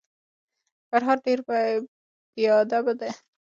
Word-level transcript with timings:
فرهان 0.89 1.17
ډیر 1.25 1.39
بیادبه 2.35 2.93
دی. 2.99 3.11